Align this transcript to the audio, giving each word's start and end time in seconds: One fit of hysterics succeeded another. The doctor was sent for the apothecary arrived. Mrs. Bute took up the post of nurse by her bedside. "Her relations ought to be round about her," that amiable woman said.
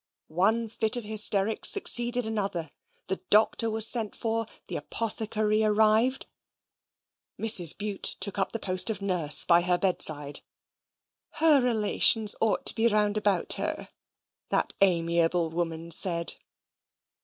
One 0.29 0.67
fit 0.67 0.97
of 0.97 1.03
hysterics 1.03 1.69
succeeded 1.69 2.25
another. 2.25 2.71
The 3.05 3.17
doctor 3.29 3.69
was 3.69 3.87
sent 3.87 4.15
for 4.15 4.47
the 4.67 4.75
apothecary 4.77 5.63
arrived. 5.63 6.25
Mrs. 7.39 7.77
Bute 7.77 8.15
took 8.19 8.39
up 8.39 8.51
the 8.51 8.57
post 8.57 8.89
of 8.89 8.99
nurse 9.03 9.45
by 9.45 9.61
her 9.61 9.77
bedside. 9.77 10.41
"Her 11.33 11.61
relations 11.63 12.33
ought 12.41 12.65
to 12.65 12.73
be 12.73 12.87
round 12.87 13.15
about 13.15 13.53
her," 13.61 13.89
that 14.49 14.73
amiable 14.81 15.51
woman 15.51 15.91
said. 15.91 16.33